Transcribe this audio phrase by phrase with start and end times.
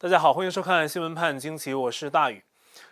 [0.00, 2.44] 大家好，欢迎收看《新闻判惊奇》，我是大宇。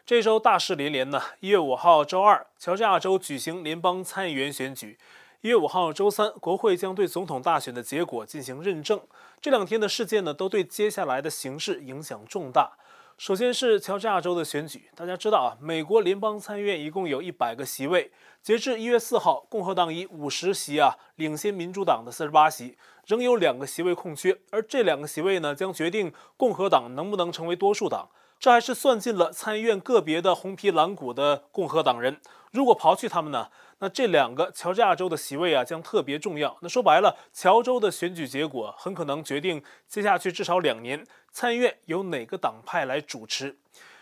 [0.04, 1.22] 这周大事连连呢。
[1.38, 4.96] 一月五号周二，乔治亚州举行联邦参议员选举；
[5.40, 9.00] 一月五号周三，国会将对总统大选的结果进行认证。
[9.40, 12.72] 这两天的事件呢，都对接下来的形势影响重大。
[13.16, 18.10] 首先是乔治亚州的选举，大家知道啊，美国联邦参议院一共有一百个席位，
[18.42, 22.76] 截至一月四号，共和党以五十席啊领先民主党的四十八席，
[23.06, 28.10] 仍有两个席位空缺，而这两个席位呢，将决定共和党能不能成为多数党。
[28.38, 32.20] 这还是算进了参议院个别的红皮蓝骨的共和党人。
[32.50, 33.48] 如果刨去他们呢，
[33.78, 36.58] 那这两个乔治亚州的席位啊将特别重要。
[36.60, 43.56] 那说白了，乔州的选举结果很可能决定接下去至少两年参议院由哪个党派来主持。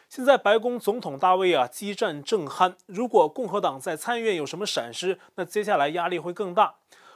[0.08, 6.74] 现在白宫总统大位啊激战正酣，如果共和党在参议院有什么闪失，那接下来压力会更大。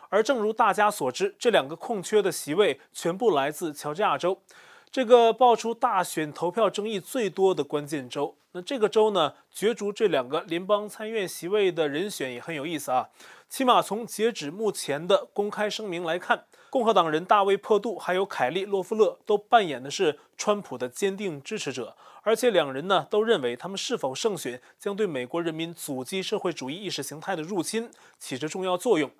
[0.08, 4.42] 而正如大家所知，这两个空缺的席位全部来自乔治亚州。
[4.90, 13.10] 这个爆出大选投票争议最多的关键州，那这个州呢，角逐这两个联邦参议院席位的人选也很有意思啊。
[13.50, 29.11] 起码从截止目前的公开声明来看，共和党人大卫·珀杜还有凯利·洛夫勒都扮演的是川普的坚定支持者，而且两人呢都认为他们是否胜选将对美国人民阻击社会主义意识形态的入侵起着重要作用。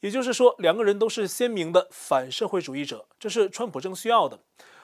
[0.00, 4.40] 也就是说，两个人都是鲜明的反社会主义者，这是川普正需要的。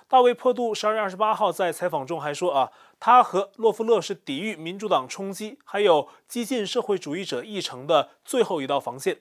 [0.09, 9.21] 大卫·坡杜十二月二十八号在采访中还说：“啊，他和洛夫勒是抵御民主党冲击，还有激进社会主义者议程的最后一道防线。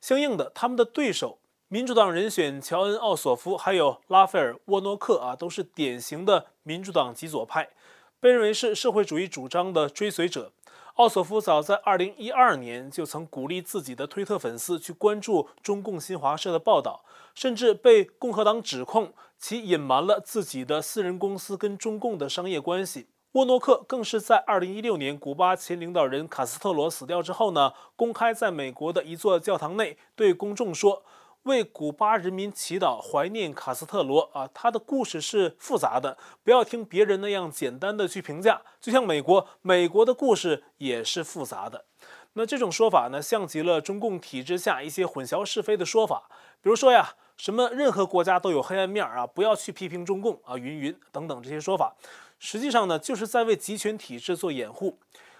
[0.00, 7.70] 相应的，他们的对手民主党人选乔恩·奥索夫，还有拉斐尔·沃诺克啊，都是典型的民主党极左派，
[8.18, 10.52] 被认为是社会主义主张的追随者。”
[11.00, 17.02] 奥索夫早在二零一二年就曾鼓励自己的推特粉丝去关注中共新华社的报道，
[17.34, 23.06] 甚至被共和党指控其隐瞒了自己的私人公司跟中共的商业关系。
[23.32, 31.02] 沃诺克更是在二零一六年古巴前领导人卡斯特罗死掉之后呢，公开在美国的一座教堂内对公众说。
[31.44, 34.48] 为古巴人民祈祷，怀念卡斯特罗啊！
[34.52, 38.60] 他的故事是复杂的，不要听别人那样简单的去评价。
[38.78, 41.86] 就像美国，美国的故事也是复杂的。
[42.34, 46.28] 那这种说法呢，像极了中共体制下一些混淆是非的说法，
[46.60, 51.96] 比如说呀，什么任何国家都有黑暗面啊，不要去批评中共啊，云云等等这些说法，
[52.38, 54.98] 实际上呢，就是在为集权体制做掩护。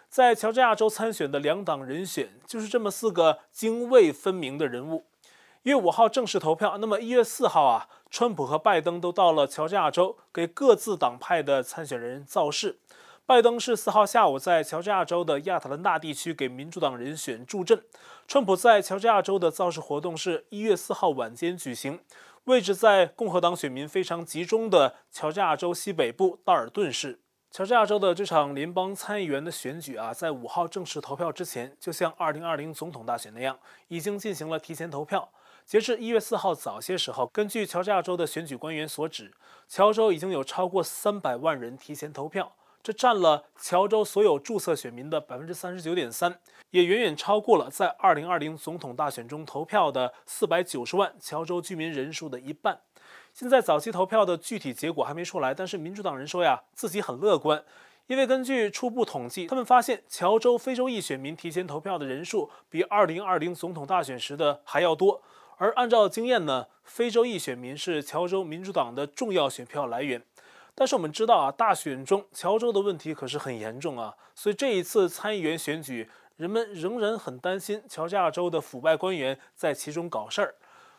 [0.09, 5.05] 在乔治亚州参选的两党人选，就是这么四个泾渭分明的人物。
[5.63, 12.79] 一月五号正式投票，那么一月四号啊，川普和拜登都到了乔治亚州，给各自党派的参选人造势。
[13.27, 17.83] 拜登是四号下午在乔治亚州的亚特兰大地区给民主党人选助阵，
[18.27, 22.01] 川普在乔治亚州的造势活动是一月四号晚间举行，
[22.45, 27.21] 位置在共和党选民非常集中的乔治亚州西北部道尔顿市。
[27.51, 35.29] 乔治亚州的这场联邦参议员的选举啊，在五号正式投票之前，就像二零二零总统大选那样，已经进行了提前投票。
[35.71, 39.31] 截至一月四号早些时候，根据乔治亚州的选举官员所指，
[39.69, 46.37] 乔州已经有超过三百万人提前投票，这占了乔州所有注册选民的百分之三十九点三，
[46.71, 52.81] 也远远超过了在二零二零总统大选中投票的四百九十万乔州居民人数的一半。
[53.33, 57.63] 现在早期投票的具体结果还没出来，但是民主党人说呀，自己很乐观，
[58.09, 65.23] 因为根据初步统计，他们发现乔州非洲裔选民提前投票的人数比二零二零总统大选时的还要多。
[65.61, 70.23] 而按照经验呢，非洲裔选民是乔州民主党的重要选票来源。
[70.75, 80.55] 但是我们知道啊，大选中乔州的问题可是很严重啊，所以这一次参议员选举，人们仍然很担心乔治亚州的腐败官员在其中搞事儿。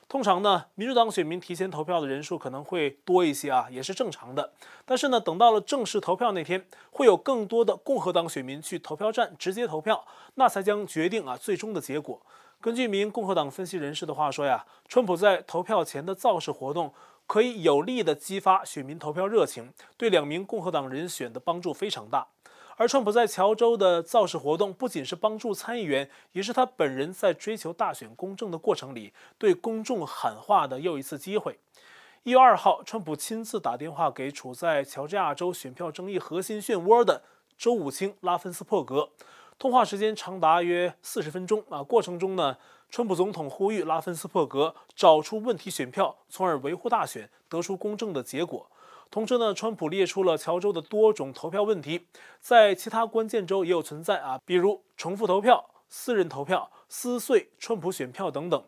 [0.08, 4.54] 通常呢，民主党选民提前投票的人数可能会多一些啊，也是正常的。
[4.86, 10.06] 但是呢，等到了正式投票那天，会有更多的共和党选民去投票站直接投票，
[10.36, 12.22] 那才将决定啊最终的结果。
[12.62, 16.94] 根据一名共和党分析人士的话说呀，川普在投票前的造势活动
[17.26, 22.28] 可以有力地激发选民投票热情，对两名共和党人选的帮助非常大。
[22.78, 31.58] 而川普在乔州的造势活动不仅是帮助参议员，也是他本人在追求大选公正的过程里对公众喊话的又一次机会。
[32.22, 37.24] 一月二号，川普亲自打电话给处在乔治亚州选票争议核心漩涡的
[37.58, 39.10] 州务卿拉芬斯珀格。
[39.62, 42.58] 通话时间长达约四十分钟啊，过程中呢，
[42.90, 48.66] 川普总统呼吁拉芬斯珀格找出问题选票，从而维护大选，得出公正的结果。
[49.12, 52.08] 同时呢，川普列出了乔州的多种投票问题，
[52.40, 58.64] 在其他关键州也有存在啊，比如重复投票、私人投票、撕碎川普选票等等。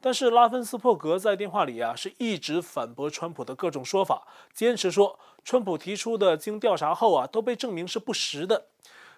[0.00, 8.68] 但是拉芬斯珀格在电话里啊，是一直反驳川普的各种说法，坚持说川普提出的经调查后啊，都被证明是不实的。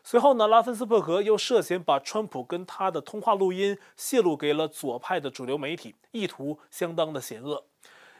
[0.02, 7.64] 随后呢，拉芬斯伯格又涉嫌把川普跟他的通话录音泄露给了左派的主流媒体，意图相当的险恶。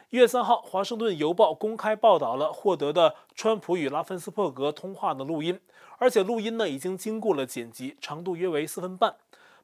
[0.09, 5.59] 一月三号，《华盛顿邮报》公开报道了获得的川普与拉芬斯伯格通话的录音，
[5.97, 9.15] 而且录音呢已经经过了剪辑，长度约为四分半。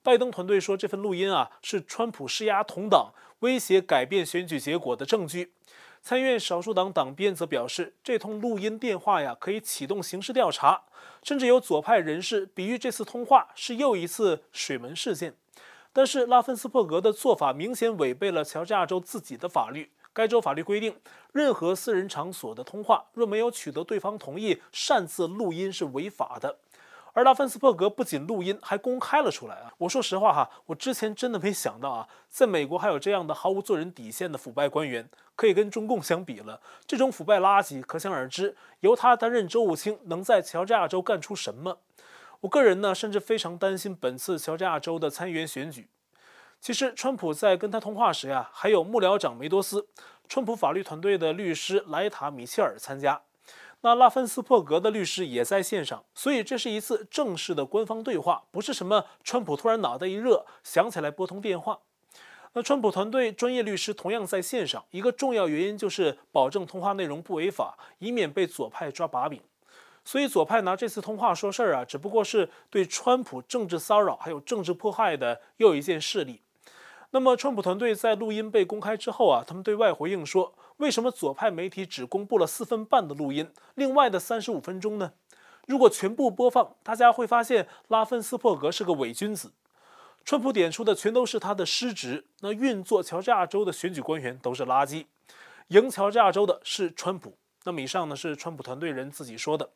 [0.02, 5.52] 拜登团队说，这份录音啊是川普施压同党、威胁改变选举结果的证据。
[6.08, 10.84] 参议院少数党党鞭则表示，这通录音电话呀可以启动刑事调查，
[11.22, 15.36] 甚至有左派人士比喻这次通话是又一次水门事件。
[15.92, 19.92] 但是拉芬斯伯格的做法明显违背了乔治亚州自己的法律。
[20.14, 20.96] 该州法律规定，
[21.34, 26.58] 任何私人场所的通话若没有取得对方同意，擅自录音是违法的。
[27.18, 29.74] 而拉芬斯伯格不仅录音，还公开了出来啊！
[29.80, 36.62] 我说实话哈，我之前真的没想到啊，在美国还有这样的毫无做人底线的腐败官员，可以跟中共相比了。
[36.86, 41.80] 这种腐败垃圾，可想而知，由他担任州务卿，能在乔治亚州干出什么？
[42.42, 45.90] 我个人呢，甚至非常担心本次乔治亚州的参议员选举。
[46.62, 49.88] 其实，川普在跟他通话时呀，还有幕僚长梅多斯、
[50.30, 53.24] 川普法律团队的律师莱塔·米切尔参加。
[53.82, 61.80] 那拉芬斯伯格的律师也在线上，所以这是一次正式的官方对话，不是什么川普突然脑袋一热想起来拨通电话。
[62.54, 69.40] 那川普团队专业律师同样在线上，一个重要原因就是保证通话内容不违法，以免被左派抓把柄。
[70.04, 76.42] 所以左派拿这次通话说事儿啊，只不过是对川普政治骚扰还有政治迫害的又一件事例。
[77.12, 85.14] 那么，川普团队在录音被公开之后啊，他们对外回应说：“为什么左派媒体只公布了四分半的录音，另外的三十五分钟呢？
[85.66, 89.52] 如果全部播放，大家会发现拉芬斯伯格是个伪君子。
[90.24, 95.06] 川普点出的全都是他的失职，那运作乔治亚州的选举官员都是垃圾，
[95.70, 97.38] 赢乔治亚州的是川普。
[97.64, 99.70] 那么以上呢是川普团队人自己说的。”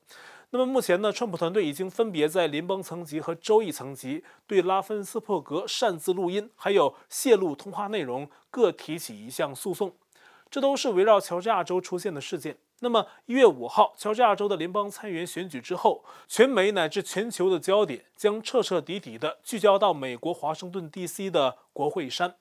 [0.54, 9.94] 那么目前呢，川普团队已经分别在联邦层级和州议层级对拉芬斯伯格擅自录音，还有泄露通话内容各提起一项诉讼，
[10.52, 12.58] 这都是围绕乔治亚州出现的事件。
[12.82, 22.36] 那么一月五号，乔治亚州的联邦参议员选举之后，全美乃至全球的焦点将彻彻底底的聚焦到美国华盛顿 DC 的国会山。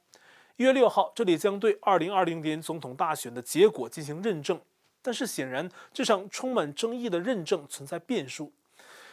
[0.57, 4.61] 一月六号，这里将对二零二零年总统大选的结果进行认证。
[5.01, 8.53] 但是显然，这场充满争议的认证存在变数。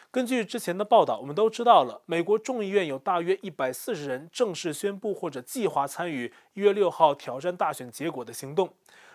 [0.10, 8.70] 根据之前的报道，我们都知道了，美国众议院有大约一百四十人正式宣布或者计划参与一月六号挑战大选结果的行动。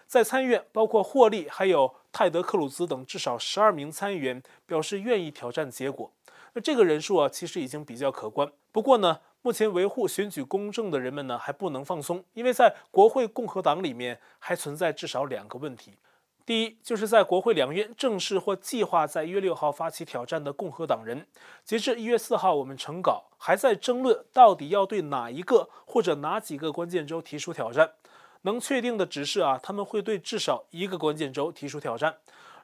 [0.07, 6.13] 在参议院，包括霍利还有泰德·克鲁兹等至少十二名参议员表示愿意挑战结果。
[6.53, 8.53] 那这个人数啊，其实已经比较可观。
[8.71, 15.97] 不过呢，目前维护选举公正的人们呢，还不能放松，因为在国会共和党里面还存在至少两个问题。
[16.53, 21.27] 第一，就是在国会两院正式或计划在一月六号发起挑战的共和党人，
[21.65, 27.93] 截至一月四号，我们成稿还在争论到底要对哪一个或者哪几个关键州提出挑战。
[28.43, 32.15] 能确定的只是啊，他们会对至少一个关键州提出挑战。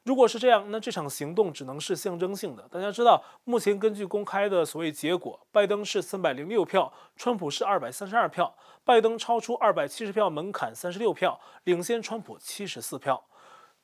[0.02, 2.68] 如果是这样，那这场行动只能是象征性的。
[2.70, 8.54] 大家知道，目前根据公开的所谓结果，拜登是三百零六票，川普是二百三十二票，
[8.84, 13.24] 拜登超出二百七十票门槛三十六票，领先川普七十四票。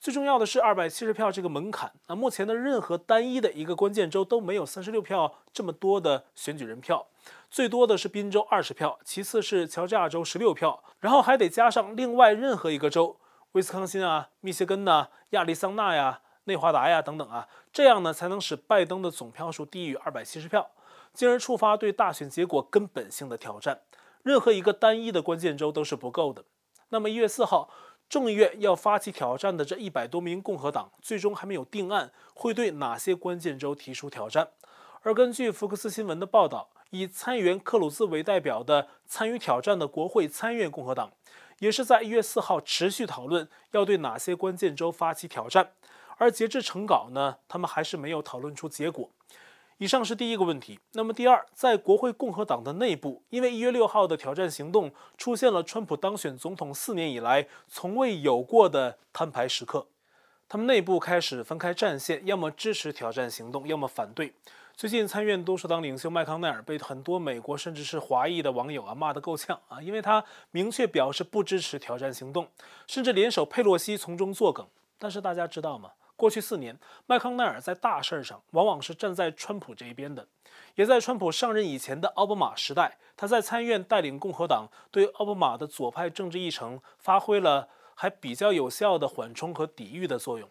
[0.04, 1.90] 最重要的是二百七十票这个门槛。
[2.08, 7.06] 那目前的任何单一的一个关键州都没有三十六票这么多的选举人票，
[7.49, 13.16] 最多的是宾州二十票，其次是乔治亚州十六票，然后还得加上另外任何一个州，
[13.52, 20.68] 威斯康辛啊、密歇根呐、亚利桑那呀、内华达呀等等啊，这样呢才能使拜登的总票数低于二百七十票，
[21.14, 23.80] 进而触发对大选结果根本性的挑战。
[24.23, 26.44] 任何一个单一的关键州都是不够的。
[26.90, 27.70] 那么一月四号。
[28.08, 34.50] 众议院要发起挑战的这一百多名共和党，最终还没有定案，会对哪些关键州提出挑战。
[35.02, 41.11] 而根据福克斯新闻的报道，以参议员克鲁兹为代表的参与挑战的国会参议院共和党，
[41.58, 45.73] 也是在一月四号持续讨论要对哪些关键州发起挑战。
[46.16, 49.11] 而截至成稿呢，他们还是没有讨论出结果。
[49.78, 50.78] 以上是第一个问题。
[50.93, 59.87] 那么第二，在国会共和党的内部，因为一月六号的挑战行动出现了川普当选总统四年以来从未有过的摊牌时刻，
[60.49, 64.33] 他们内部开始分开战线，要么支持挑战行动，要么反对。
[64.76, 72.49] 最近参院多数党领袖麦康奈尔被很多美国甚至是华裔的网友啊骂得够呛啊，因为他明确表示不支持挑战行动，
[72.87, 74.66] 甚至联手佩洛西从中作梗。
[74.99, 75.90] 但是大家知道吗？
[76.16, 80.26] 过去四年，麦康奈尔在大事上往往是站在川普这一边的。
[80.76, 90.49] 也在川普上任以前的奥巴马时代，他在参议院带领共和党对奥巴马的左派政治议程发挥了还比较有效的缓冲和抵御的作用。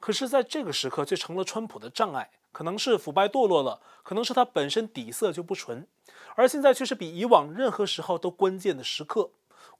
[0.00, 2.30] 可是在这个时刻却成了川普的障碍。
[2.52, 5.86] 可能是腐败堕落了，可能是他本身底色就不纯，
[6.34, 9.30] 而现在却是比以往任何时候都关键的时刻。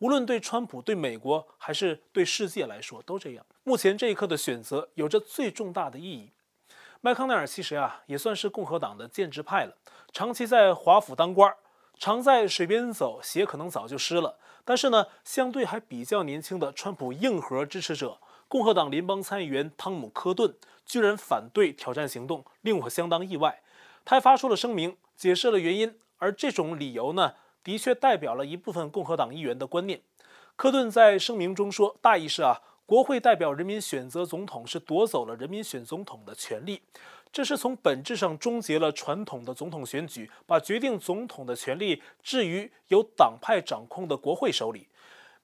[0.02, 3.46] 无论对川普、对美国还是对世界来说，都这样。
[3.62, 6.32] 目前这一刻的选择有着最重大的意义。
[7.00, 9.76] 麦康奈尔其实啊，也算是共和党的建制派了，
[10.12, 11.54] 长期在华府当官，
[11.96, 14.40] 常在水边走，鞋可能早就湿了。
[14.64, 18.18] 但是呢，相对还比较年轻的川普硬核支持者，
[18.48, 20.52] 共和党联邦参议员汤姆·科顿。
[20.84, 23.62] 居然反对挑战行动，令我相当意外。
[24.04, 25.96] 他还发出了声明，解释了原因。
[26.18, 30.00] 而这种理由呢，的确代表了一部分共和党议员的观念。
[30.56, 36.82] 科顿在声明中说，大意是啊，国会代表人民选择总统，是夺走了人民选总统的权利，
[37.32, 44.88] 这是从本质上终结了传统的总统选举，把决定总统的权利置于由党派掌控的国会手里。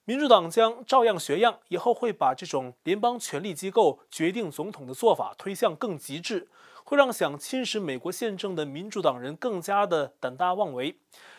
[0.05, 6.49] 民主党将照样学样，以后会把这种联邦权力机构决定总统的做法推向更极致，
[6.89, 10.99] 会让想侵蚀美国宪政的民主党人更加的胆大妄为。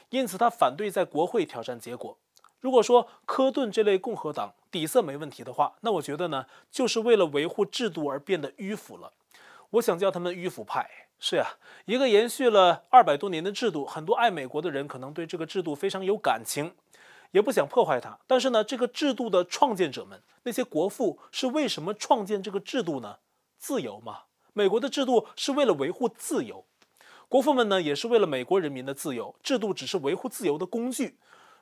[0.10, 2.15] 因此，他反对在国会挑战结果。
[2.60, 9.12] 如果说科顿这类共和党底色没问题的话，那我觉得呢，就是为了维护制度而变得迂腐了。
[9.72, 10.88] 我想叫他们迂腐派。
[11.20, 16.75] 是呀，一个延续了二百多年的制度，很多爱美国的人可能对这个制度非常有感情。
[17.32, 23.18] 也不想破坏它，但是呢，这个制度的创建者们，那些国父是为什么创建这个制度呢？
[23.58, 26.65] 自由嘛，美国的制度是为了维护自由，
[27.27, 31.18] 国父们呢也是为了美国人民的自由，制度只是维护自由的工具。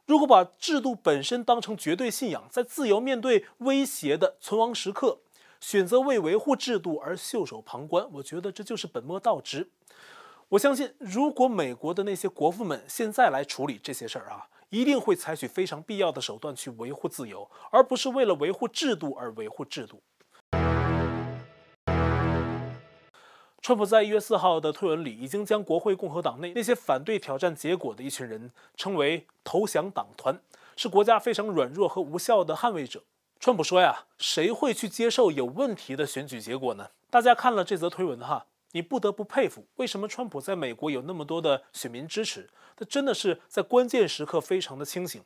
[0.05, 5.19] 如果把制度本身当成绝对信仰，在自由面对威胁的存亡时刻，
[5.59, 9.69] 选择为维护制度而袖手旁观，我觉得这就是本末倒置。
[10.49, 14.47] 我相信，如果美国的那些国父们现在来处理这些事儿啊。
[14.69, 20.01] 一定会采取非常必要的手段去维护自由，而不是为了维护制度而维护制度。
[23.67, 30.39] 川普在一月四号的推文里，已经将国会共和党内那些反对挑战结果的一群人称为“投降党团”，
[30.77, 33.03] 是国家非常软弱和无效的捍卫者。
[33.41, 38.45] 川普说呀：“谁会去接受有问题的选举结果呢？”大家看了这则推文哈。
[38.71, 42.49] 你不得不佩服，为什么川普在美国有那么多的选民支持？
[42.73, 45.21] 他真的是在关键时刻非常的清醒。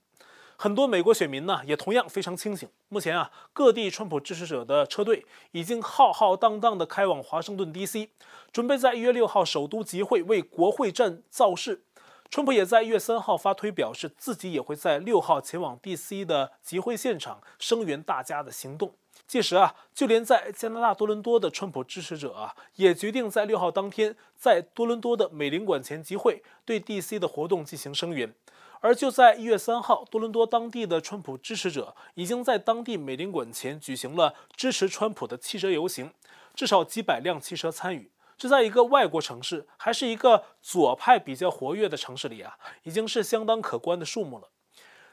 [0.62, 2.70] 很多美国选民呢，也同样非常清醒。
[2.88, 8.10] 目前啊，各地川普支持者的车队已经浩浩荡荡地开往华盛顿 DC，
[8.52, 11.86] 准备在一月六号首都集会为国会站造势。
[12.30, 18.94] 川普也在一月三号发推表示，自己也会在六号前往 DC 的集会现场声援大家的行动。
[19.32, 28.36] 届时啊，就连在加拿大多伦多的川普支持者啊，也决定在六号当天在多伦多的美领馆前集会，对 DC 的活动进行声援。
[28.82, 36.12] 而就在一月三号，多伦多当地的川普支持者已经在当地美领馆前举行了支持川普的汽车游行，
[36.54, 38.12] 至少几百辆汽车参与。
[38.38, 44.50] 这在一个外国城市，还是一个左派比较活跃的城市里啊，已经是相当可观的数目了。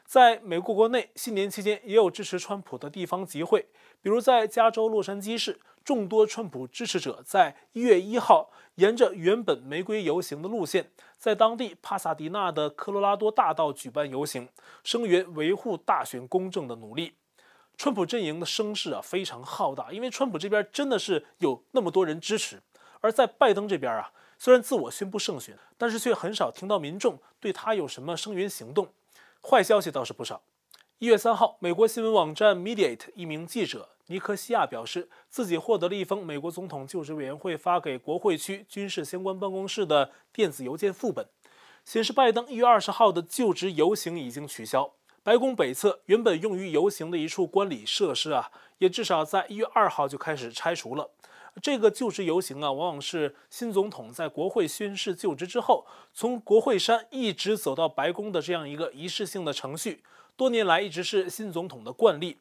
[0.09, 3.67] 在美国国内，新年期间也有支持川普的地方集会，
[4.01, 10.89] 比如在加州洛杉矶市，众多川普支持者在一月一号沿着原本玫瑰游行的路线，
[11.19, 14.49] 在当地帕萨迪纳的科罗拉多大道举办游行，
[14.83, 17.13] 声援维护大选公正的努力。
[17.77, 22.59] 川普阵营的声势啊非常浩大，因为川普这边真的是有那么多人支持，
[23.01, 28.87] 而在拜登这边啊，虽然自我宣布胜选，但是却很少听到民众对他有什么声援行动。
[29.41, 30.41] 坏消息倒是不少。
[30.99, 41.25] 一月三号，美国新闻网站 Mediate 一名记者尼克西亚表示，自己获得了一封美国总统就职委员会发给国会区军事相关办公室的电子邮件副本，
[41.85, 44.91] 显示拜登一月二十号的就职游行已经取消。
[45.23, 51.09] 白宫北侧原本用于游行的一处观礼设施啊，也至少在一月二号就开始拆除了。
[51.61, 60.03] 这个就职游行啊，往往是新总统在国会宣誓就职之后，从国会山一直走到白宫的这样一个仪式性的程序，
[60.37, 62.37] 多年来一直是新总统的惯例。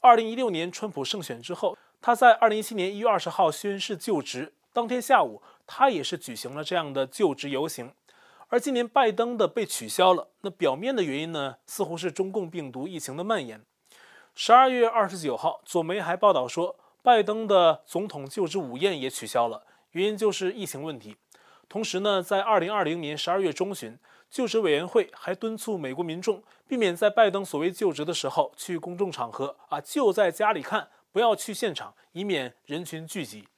[0.00, 7.92] 二零一六年川普胜选之后，他在二零一七年一月二十号宣誓就职，当天下午他也是举行了这样的就职游行。
[8.48, 13.62] 而今年拜登的被取消了，那表面的原因呢，似乎是中共病毒疫情的蔓延。
[14.34, 16.76] 十二月二十九号，左媒还报道说。
[17.08, 19.62] 拜登的总统就职午宴也取消了，
[19.92, 21.16] 原因就是疫情问题。
[21.66, 23.98] 同时呢，在二零二零年十二月中旬，
[24.28, 33.48] 就职委员会还敦促美国民众避免在拜登所谓就职的时候去公众场合啊，就在家里看，不要去现场，以免人群聚集。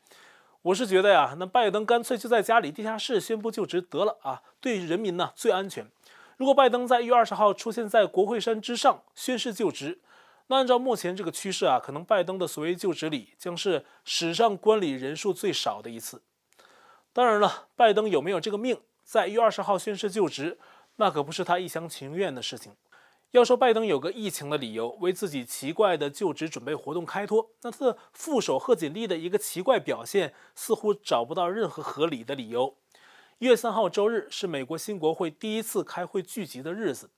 [0.62, 5.84] 我是觉得呀，那拜登干脆就在家里地下室宣布就职得了啊，对人民呢最安全。
[6.36, 9.98] 如果拜登在一月二十号出现在国会山之上宣誓就职，
[10.50, 16.22] 那按照目前这个趋势啊，可能拜登的所谓就职礼将是史上观礼人数最少的一次。
[17.12, 20.58] 当然了，拜登有没有这个命在一月二十号宣誓就职，
[20.96, 22.72] 那可不是他一厢情愿的事情。
[23.30, 32.74] 要说拜登有个疫情的理由为自己奇怪的就职准备活动开脱，那他的副手贺锦丽的一个奇怪表现似乎找不到任何合理的理由。
[33.38, 37.08] 一月三号周日是美国新国会第一次开会聚集的日子。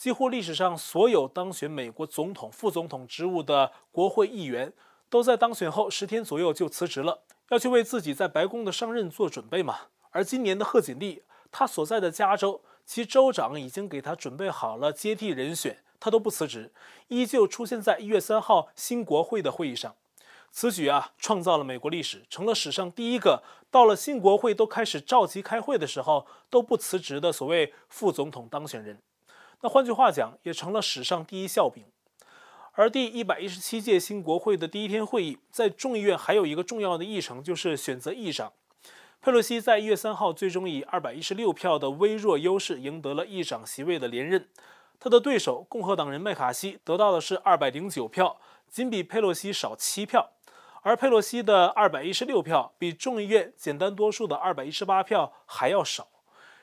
[0.00, 4.72] 几乎历史上所有当选美国总统、副总统职务的国会议员，
[5.10, 9.76] 都在当选后十天左右就辞职了，要去为自己在白宫的上任做准备嘛。
[10.08, 16.72] 而今年的贺锦丽，他所在的加州，其州长已经给他准备好了接替人选，他都不辞职，
[17.08, 19.94] 依旧出现在一月三号新国会的会议上。
[20.50, 28.98] 此举啊，创造了美国历史，成了史上第一个到了新国会都开始召集开会的时候都不辞职的所谓副总统当选人。
[29.62, 31.84] 那换句话讲，也成了史上第一笑柄。
[32.72, 38.52] 而第一百一十七届新国会的第一天会议，在众议院还有一个重要的议程，就是选择议长。
[39.20, 44.48] 佩洛西在一月三号最终以二百一十六票的微弱优势赢得了议长席位的连任。
[44.98, 50.30] 他的对手共和党人麦卡锡得到的是二百零九票，仅比佩洛西少七票。
[50.80, 56.08] 而佩洛西的二百一十六票比众议院简单多数的二百一十八票还要少。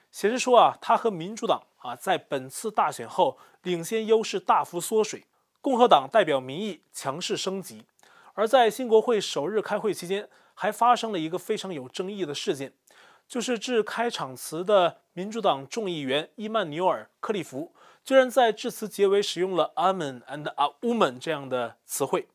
[0.10, 5.24] 显示出啊，他和民主党啊在本次大选后领先优势大幅缩水，
[5.62, 7.84] 共和党代表民意强势升级。
[8.34, 12.74] 而在新国会首日开会期间，还发生了一个非常有争议的事件，
[13.28, 22.28] 就是致开场词的民主党众议员伊曼纽尔·克利夫居然在致辞结尾使用了 “amen” and “a woman” 这样的词汇。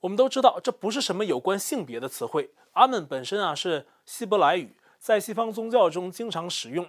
[0.00, 4.76] 我们都知道，这不是什么有关性别的词汇，“amen” 本身啊是希伯来语。
[4.98, 6.88] 在西方宗教中经常使用，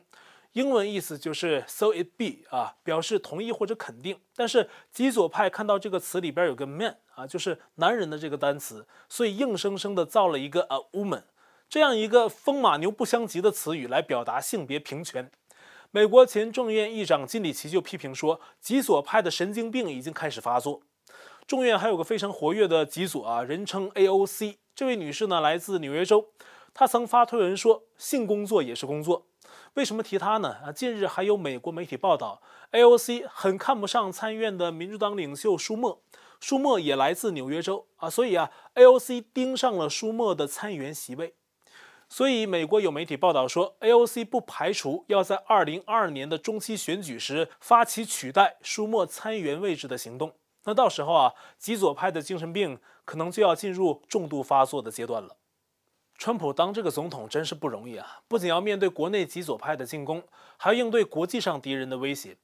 [0.53, 4.19] 英文意思就是 “so it be” 啊，表示同意或者肯定。
[4.35, 11.23] 但是极左派看到这个词里边有个 “man” 啊，就是男人的这个单词，所以硬生生的造了一个 “a woman”，
[11.69, 15.31] 这样一个风马牛不相及的词语来表达性别平权。
[15.91, 20.81] 美国前众议院议长金里奇就批评说，极左派的神经病已经开始发作。
[21.47, 26.27] 众院还有个非常活跃的极左啊，人称 AOC，这位女士呢来自纽约州。
[26.73, 29.27] 她曾发推文说：“性工作也是工作。”
[29.75, 30.57] 为什么提他呢？
[30.65, 32.41] 啊，近日还有美国媒体报道
[32.73, 36.01] ，AOC 很看不上参议院的民主党领袖舒默，
[36.41, 41.35] 舒默也来自纽约州啊，所以啊，AOC 盯上了舒默的参议员席位。
[42.09, 50.33] 所以，美国有媒体报道说，AOC 不排除要在2022年的中期选举时发起取代舒默参议员位置的行动。
[50.65, 55.37] 那到时候啊，极左派的精神病可能就要进入重度发作的阶段了。
[56.21, 58.21] 川普当这个总统真是不容易啊！
[58.27, 60.21] 不仅要面对国内极左派的进攻，
[60.55, 62.37] 还要应对国际上敌人的威胁。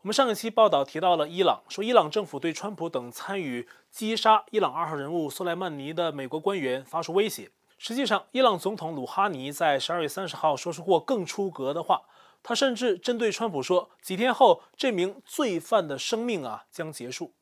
[0.00, 7.52] 我们上一期报道提到了伊朗，说伊朗政府对川普等参与击杀伊朗二号人物苏莱曼尼的美国官员发出威胁。
[7.78, 12.02] 实际上，伊朗总统鲁哈尼在十二月三十号说出过更出格的话，
[12.42, 17.34] 他甚至针对川普说：“几天后，这名罪犯的生命啊将结束。”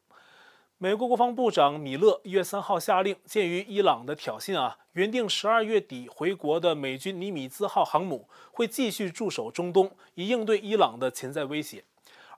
[0.82, 11.84] 美国国防部长米勒一月三号下令，鉴于伊朗的挑衅啊，原定十二月底回国的美军尼米兹号航母会继续驻守中东，以应对伊朗的潜在威胁。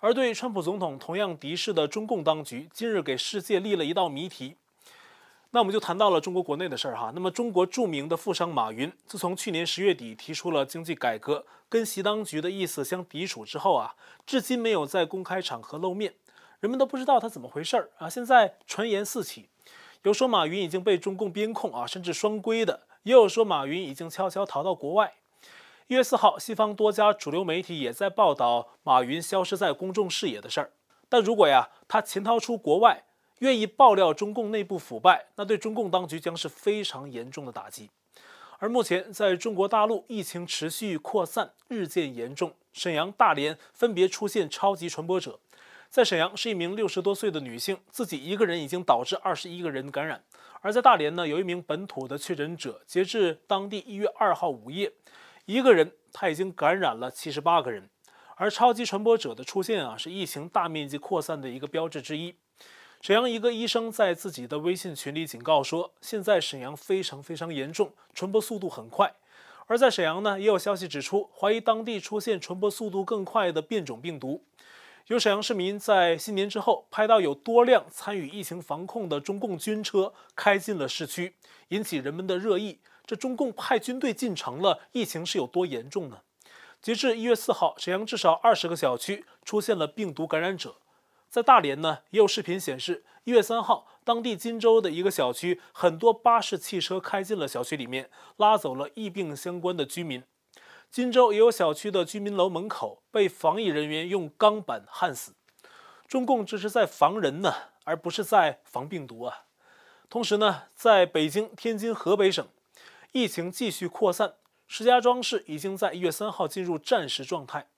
[0.00, 4.57] 而对川普总统同样敌视的中共当局，今日给世界立了一道谜题。
[5.52, 7.12] 那我们就谈到了中国国内的事儿哈。
[7.14, 13.94] 那么，中国著名的富商马云，自从去年十月底提出了经济改革，跟习当局的意思相抵触之后啊，
[14.26, 16.14] 至今没有在公开场合露面。
[16.62, 18.09] 人们都不知道他怎么回事儿啊！
[18.09, 19.48] 现在传言四起，
[20.03, 25.14] 有说马云已经被中共边控啊，甚至双规的；也有说马云已经悄悄逃到国外。
[25.88, 30.70] 一月四号，西方多家主流媒体也在报道马云消失在公众视野的事儿。
[31.09, 33.03] 但如果呀，他潜逃出国外，
[33.40, 37.90] 愿意爆料中共内部腐败，那对中共当局将是非常严重的打击。
[38.59, 45.40] 而目前在中国大陆，疫情持续扩散，日渐严重，沈阳、大连分别出现超级传播者。
[45.92, 50.18] 在沈阳是一名六十多岁的女性，自己一个人已经导致二十一个人感染；
[50.62, 54.90] 而在大连呢，有一名本土的确诊者，截至当地一月二号午夜，
[55.44, 57.90] 一个人他已经感染了七十八个人。
[58.37, 62.37] 而超级传播者的出现啊，是疫情大面积扩散的一个标志之一。
[63.02, 69.12] 沈阳一个医生在自己的微信群里警告说，现在沈阳非常非常严重，传播速度很快。
[69.66, 74.42] 而在沈阳呢，也有消息指出，怀疑当地出现传播速度更快的变种病毒。
[75.08, 81.34] 有沈阳市民在新年之后拍到有多辆参与疫情防控的中共军车开进了市区，
[81.68, 82.78] 引起人们的热议。
[83.04, 86.20] 这中共派军队进城了，疫情是有多严重呢？
[86.80, 90.76] 截至一月四号，沈阳至少二十个小区出现了病毒感染者。
[91.28, 100.22] 在大连呢，也有视频显示，一月三号，当地金州的一个小区，很多巴士汽车开进了小区里面，拉走了疫病相关的居民。
[100.92, 105.33] 金州也有小区的居民楼门口被防疫人员用钢板焊死。
[106.07, 109.46] 中共这是在防人呢，而不是在防病毒啊。
[110.11, 112.46] 同时呢，在北京、天津、河北省，
[113.12, 114.35] 疫情继续扩散，
[114.66, 117.70] 石家庄市已经在一月三号进入战时状态。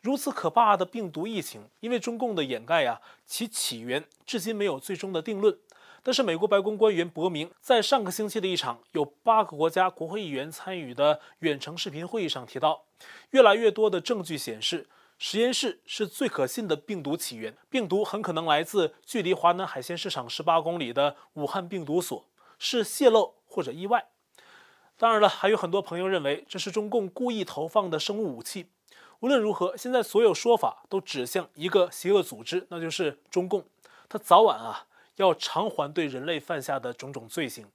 [0.00, 5.58] 如此可怕的病毒疫情，因为中共的掩盖呀，其起源至今没有最终的定论。
[6.02, 12.84] 但是美国白宫官员伯明在上个星期的一场有八个国家国会议员参与的远程视频会议上提到，
[13.30, 22.24] 越来越多的证据显示，实验室是最可信的病毒起源，病毒很可能来自距离华南海鲜市场十八公里的武汉病毒所，
[22.58, 24.06] 是泄漏或者意外。
[24.96, 28.66] 当然了，还有很多朋友认为这是中共故意投放的生物武器。
[29.20, 33.64] 无论如何，现在所有说法都指向一个邪恶组织，那就是中共。
[34.08, 34.86] 它早晚啊
[35.20, 37.66] 要偿还对人类犯下的种种罪行。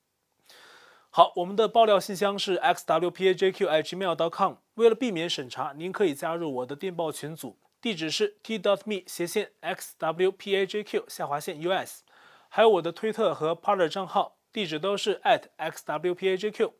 [1.09, 4.55] 好，我们的爆料信箱是 xwpajq@gmail.com。
[4.73, 12.01] 为了避免审查，您可以加入我的电报群组，地址是 t.me 斜线 xwpajq 下划线 us。
[12.49, 16.71] 还有我的推特和 Parler 账号，地址都是 @xwpajq。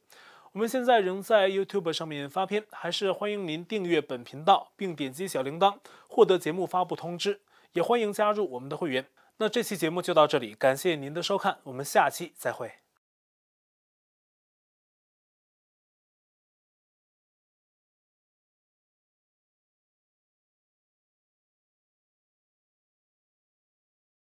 [0.52, 7.42] 我们现在仍在 YouTube 上面发片，还是欢迎您订阅本频道，并点击小铃铛，获得节目发布通知。
[7.74, 9.06] 也欢迎加入我们的会员。
[9.38, 12.85] 那这期节目就到这里，感谢您的收看，我们下期再会。